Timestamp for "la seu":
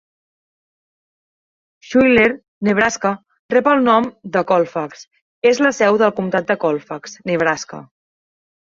5.69-6.03